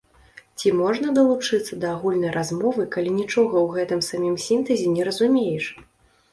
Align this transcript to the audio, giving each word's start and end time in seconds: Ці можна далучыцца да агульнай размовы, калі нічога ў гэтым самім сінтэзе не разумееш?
Ці 0.61 0.71
можна 0.77 1.11
далучыцца 1.17 1.73
да 1.83 1.91
агульнай 1.97 2.33
размовы, 2.39 2.83
калі 2.97 3.09
нічога 3.21 3.55
ў 3.65 3.71
гэтым 3.77 4.05
самім 4.09 4.35
сінтэзе 4.49 4.87
не 4.99 5.03
разумееш? 5.13 5.73